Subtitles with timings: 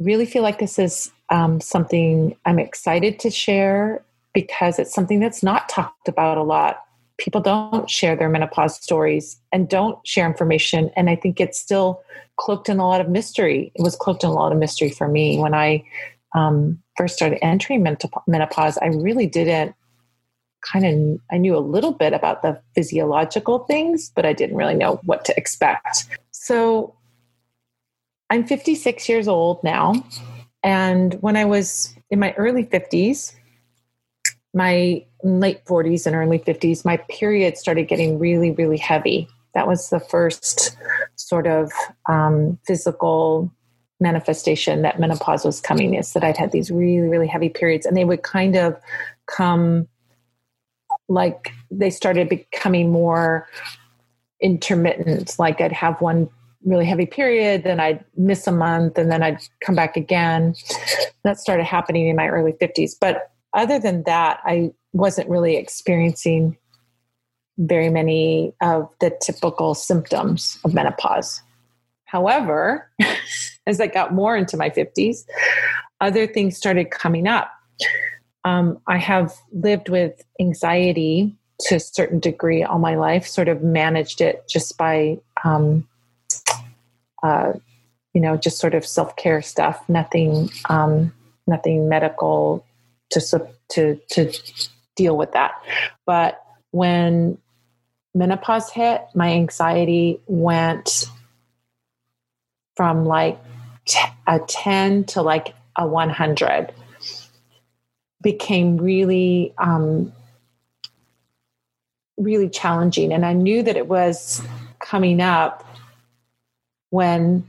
[0.00, 5.42] really feel like this is um, something I'm excited to share because it's something that's
[5.42, 6.84] not talked about a lot.
[7.18, 10.90] People don't share their menopause stories and don't share information.
[10.96, 12.02] And I think it's still
[12.36, 13.70] cloaked in a lot of mystery.
[13.74, 15.84] It was cloaked in a lot of mystery for me when I
[16.34, 17.82] um, first started entering
[18.26, 18.78] menopause.
[18.78, 19.74] I really didn't
[20.62, 24.74] kind of, I knew a little bit about the physiological things, but I didn't really
[24.74, 26.06] know what to expect.
[26.30, 26.94] So
[28.30, 29.94] I'm 56 years old now.
[30.62, 33.34] And when I was in my early 50s,
[34.54, 39.28] my late 40s and early 50s, my period started getting really, really heavy.
[39.54, 40.76] That was the first
[41.16, 41.72] sort of
[42.08, 43.52] um, physical
[43.98, 47.96] manifestation that menopause was coming is that I'd had these really, really heavy periods and
[47.96, 48.80] they would kind of
[49.26, 49.88] come
[51.08, 53.46] like they started becoming more
[54.40, 55.38] intermittent.
[55.38, 56.30] Like I'd have one
[56.64, 60.54] really heavy period, then I'd miss a month, and then I'd come back again.
[61.24, 62.92] That started happening in my early 50s.
[63.00, 66.56] But other than that, I wasn't really experiencing
[67.58, 71.42] very many of the typical symptoms of menopause.
[72.04, 72.90] However,
[73.66, 75.24] as I got more into my 50s,
[76.00, 77.52] other things started coming up.
[78.44, 83.62] Um, I have lived with anxiety to a certain degree all my life, sort of
[83.62, 85.86] managed it just by um,
[87.22, 87.52] uh,
[88.14, 89.88] you know, just sort of self care stuff.
[89.88, 91.12] Nothing, um,
[91.46, 92.64] nothing medical
[93.10, 93.20] to
[93.70, 94.32] to to
[94.96, 95.52] deal with that.
[96.06, 97.38] But when
[98.14, 101.06] menopause hit, my anxiety went
[102.76, 103.38] from like
[104.26, 106.72] a 10 to like a 100
[108.22, 110.12] became really um,
[112.16, 114.42] really challenging and i knew that it was
[114.78, 115.64] coming up
[116.90, 117.48] when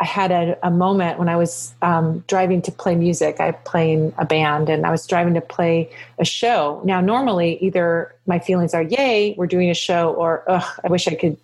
[0.00, 3.40] I had a, a, moment when I was um, driving to play music.
[3.40, 6.80] I play in a band and I was driving to play a show.
[6.84, 11.08] Now, normally, either my feelings are, yay, we're doing a show, or, ugh, I wish
[11.08, 11.36] I could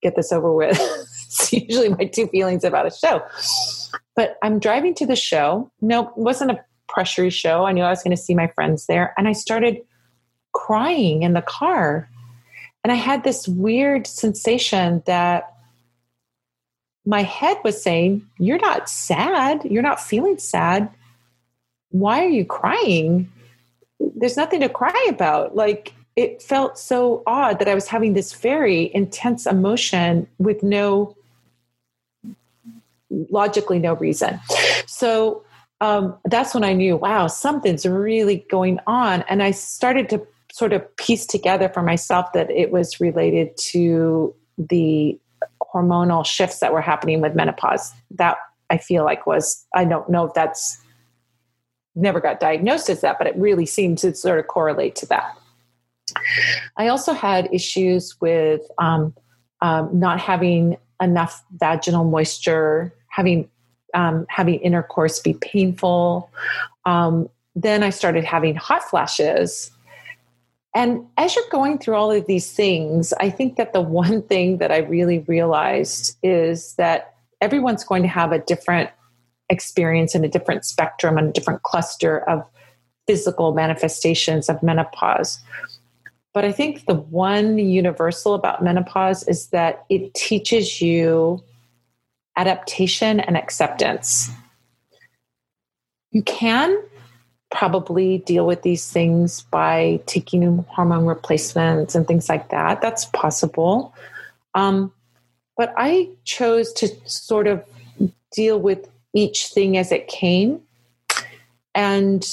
[0.00, 0.78] get this over with.
[1.26, 3.22] it's usually my two feelings about a show.
[4.16, 5.70] But I'm driving to the show.
[5.82, 7.66] No, it wasn't a pressury show.
[7.66, 9.12] I knew I was going to see my friends there.
[9.18, 9.78] And I started
[10.52, 12.08] crying in the car.
[12.84, 15.51] And I had this weird sensation that
[17.04, 19.64] my head was saying, You're not sad.
[19.64, 20.90] You're not feeling sad.
[21.90, 23.30] Why are you crying?
[24.00, 25.54] There's nothing to cry about.
[25.54, 31.16] Like, it felt so odd that I was having this very intense emotion with no,
[33.10, 34.38] logically, no reason.
[34.86, 35.44] So
[35.80, 39.24] um, that's when I knew, wow, something's really going on.
[39.28, 44.34] And I started to sort of piece together for myself that it was related to
[44.58, 45.18] the
[45.72, 47.92] hormonal shifts that were happening with menopause.
[48.10, 48.36] That
[48.70, 50.78] I feel like was, I don't know if that's
[51.94, 55.36] never got diagnosed as that, but it really seemed to sort of correlate to that.
[56.76, 59.14] I also had issues with um,
[59.60, 63.48] um, not having enough vaginal moisture, having
[63.94, 66.30] um, having intercourse be painful.
[66.86, 69.70] Um, then I started having hot flashes
[70.74, 74.58] and as you're going through all of these things, I think that the one thing
[74.58, 78.90] that I really realized is that everyone's going to have a different
[79.50, 82.42] experience and a different spectrum and a different cluster of
[83.06, 85.38] physical manifestations of menopause.
[86.32, 91.42] But I think the one universal about menopause is that it teaches you
[92.36, 94.30] adaptation and acceptance.
[96.12, 96.82] You can
[97.52, 102.80] probably deal with these things by taking hormone replacements and things like that.
[102.80, 103.94] That's possible.
[104.54, 104.92] Um,
[105.56, 107.62] but I chose to sort of
[108.32, 110.62] deal with each thing as it came
[111.74, 112.26] and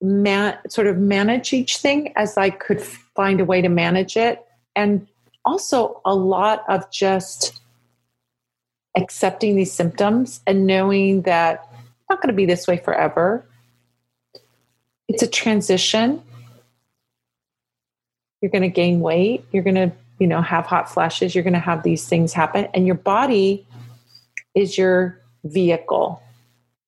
[0.00, 4.42] man, sort of manage each thing as I could find a way to manage it.
[4.74, 5.06] And
[5.44, 7.60] also a lot of just
[8.96, 13.44] accepting these symptoms and knowing that I'm not going to be this way forever
[15.14, 16.20] it's a transition.
[18.40, 19.44] You're going to gain weight.
[19.52, 21.36] You're going to, you know, have hot flashes.
[21.36, 22.66] You're going to have these things happen.
[22.74, 23.64] And your body
[24.56, 26.20] is your vehicle,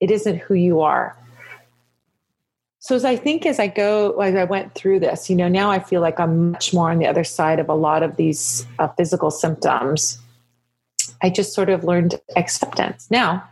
[0.00, 1.16] it isn't who you are.
[2.78, 5.70] So as I think as I go, as I went through this, you know, now
[5.70, 8.66] I feel like I'm much more on the other side of a lot of these
[8.78, 10.18] uh, physical symptoms.
[11.22, 13.08] I just sort of learned acceptance.
[13.10, 13.48] Now,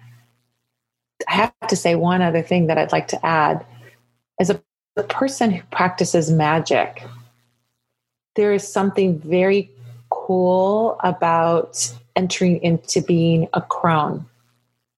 [1.28, 3.66] I have to say one other thing that I'd like to add
[4.40, 4.60] as a,
[5.08, 7.02] person who practices magic,
[8.36, 9.68] there is something very
[10.10, 14.24] cool about entering into being a crone.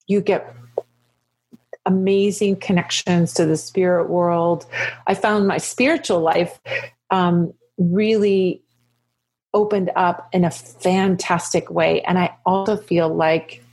[0.06, 0.54] You get
[1.86, 4.66] amazing connections to the spirit world.
[5.06, 6.60] I found my spiritual life
[7.10, 8.62] um, really
[9.54, 12.02] opened up in a fantastic way.
[12.02, 13.64] And I also feel like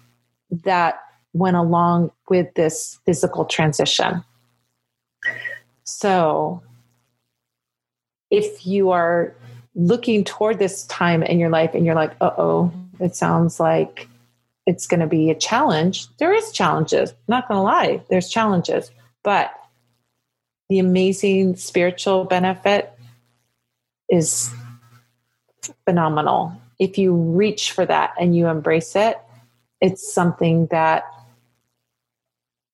[0.63, 1.01] that
[1.33, 4.23] went along with this physical transition.
[5.83, 6.63] So,
[8.29, 9.35] if you are
[9.75, 14.07] looking toward this time in your life and you're like, uh oh, it sounds like
[14.65, 16.07] it's going to be a challenge.
[16.17, 17.11] There is challenges.
[17.11, 18.91] I'm not going to lie, there's challenges,
[19.23, 19.51] but
[20.69, 22.91] the amazing spiritual benefit
[24.09, 24.53] is
[25.85, 26.53] phenomenal.
[26.79, 29.19] If you reach for that and you embrace it,
[29.81, 31.03] it's something that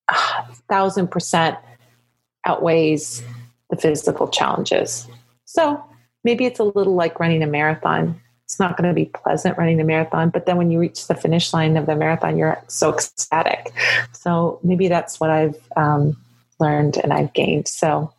[0.09, 1.57] a thousand percent
[2.49, 3.23] outweighs
[3.69, 5.07] the physical challenges.
[5.45, 5.83] So
[6.23, 8.19] maybe it's a little like running a marathon.
[8.45, 11.13] It's not going to be pleasant running a marathon but then when you reach the
[11.13, 13.71] finish line of the marathon you're so ecstatic.
[14.11, 16.17] So maybe that's what i've um,
[16.59, 17.67] learned and i've gained.
[17.67, 18.11] So